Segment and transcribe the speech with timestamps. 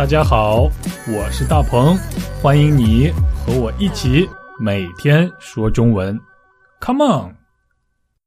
[0.00, 0.62] 大家好，
[1.06, 1.94] 我是大鹏，
[2.40, 4.26] 欢迎你和我一起
[4.58, 6.18] 每天说中文。
[6.80, 7.36] Come on！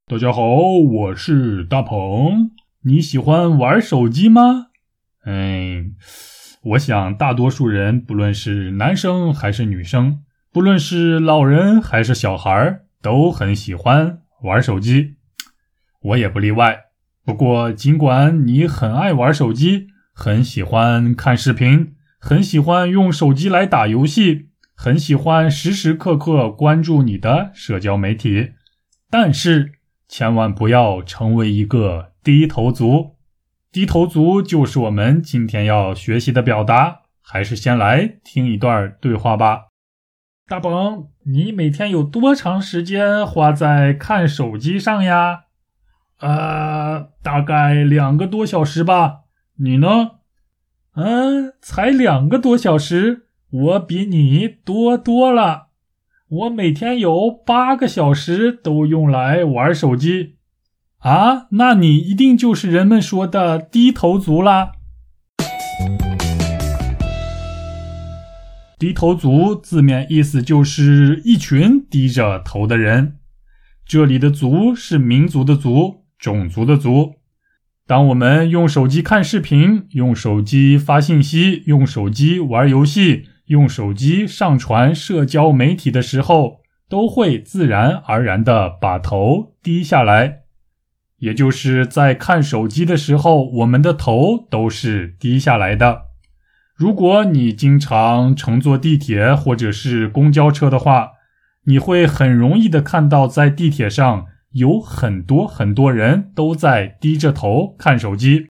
[0.06, 0.46] 大家好，
[0.78, 2.52] 我是大鹏。
[2.84, 4.68] 你喜欢玩手机吗？
[5.26, 5.96] 嗯，
[6.62, 10.20] 我想大多数人，不论是男生还是女生，
[10.52, 15.16] 不论是老人还是小孩，都很喜欢玩手机。
[16.04, 16.78] 我也不例外。
[17.26, 28.52] 不过，尽管你很爱玩手机，很喜欢看视频，很喜欢用手机来打游戏，很喜欢时时刻刻关注你的社交媒体，
[29.10, 29.74] 但是
[30.08, 33.16] 千万不要成为一个低头族。
[33.72, 37.02] 低头族就是我们今天要学习的表达。
[37.26, 39.68] 还是先来听一段对话吧。
[40.46, 45.46] 大鹏，你每天有多长时间花在看手机上呀？
[46.20, 49.22] 呃，大概两个多小时吧。
[49.58, 50.12] 你呢？
[50.96, 55.68] 嗯，才两个多小时，我比你多多了。
[56.28, 60.38] 我每天有八个小时都用来玩手机。
[60.98, 64.72] 啊，那你一定就是人们说的低头族啦。
[68.80, 73.20] 低头族字面意思就是一群低着头的人。
[73.86, 76.06] 这里的“族”是民族的“族”。
[76.18, 77.16] 种族的族。
[77.86, 90.44] 当我们用手机看视频、用手机发信息、用手机玩游戏、用手机上传社交媒体的时候，都会自然而然的把头低下来。
[91.18, 96.04] 也就是在看手机的时候，我们的头都是低下来的。
[96.74, 101.10] 如果你经常乘坐地铁或者是公交车的话，
[101.66, 104.28] 你会很容易的看到在地铁上。
[104.54, 108.48] 有很多很多人都在低着头看手机，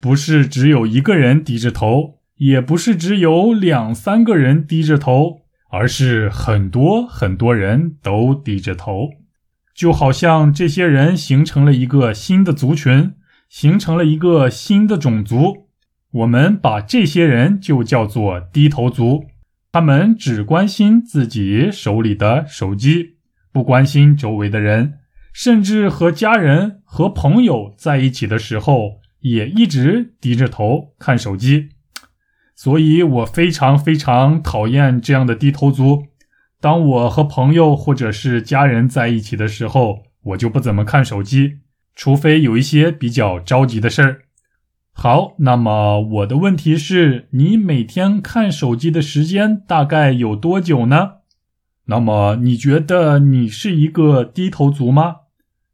[0.00, 9.10] 不是只有一个人低着头，也不是只有两三个人低着头，而是很多很多人都低着头，
[9.74, 13.12] 就好像这些人形成了一个新的族群，
[13.48, 15.68] 形成了一个新的种族。
[16.10, 19.26] 我们把这些人就叫做低头族，
[19.70, 23.18] 他们只关心自己手里的手机，
[23.52, 24.97] 不关心周围的人。
[25.38, 31.68] 甚至和家人和朋友在一起的时候，也一直低着头看手机，
[32.56, 36.06] 所以我非常非常讨厌这样的低头族。
[36.60, 41.58] 当我和朋友或者是家人在一起的时候，我就不怎么看手机，
[41.94, 44.22] 除非有一些比较着急的事儿。
[44.92, 51.18] 好，那么我的问题是你每天看手机的时间大概有多久呢？
[51.84, 55.14] 那么你觉得你是一个低头族吗？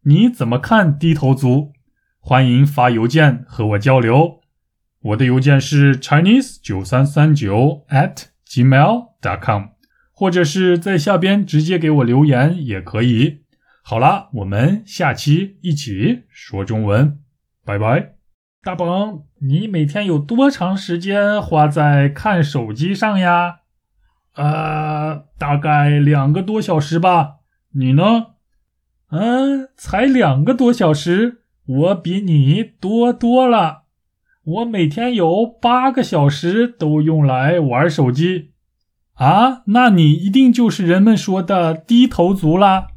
[0.07, 1.73] 你怎么看低头族？
[2.21, 4.43] 欢迎发邮件和我交流。
[5.01, 9.69] 我的邮件是 chinese 九三三九 at gmail dot com，
[10.13, 13.45] 或者是在下边直接给我留言也可以。
[13.83, 17.21] 好啦，我们下期一起说中文，
[17.65, 18.17] 拜拜。
[18.63, 23.61] 大鹏，你每天有多长时间花在看手机上呀？
[24.35, 27.37] 呃，大概两个多小时吧。
[27.73, 28.34] 你呢？
[29.17, 33.83] 嗯，才两个多小时，我比你多多了。
[34.45, 38.51] 我每天有八个小时都用来玩手机。
[39.15, 42.89] 啊，那你一定就是人们说的低头族啦。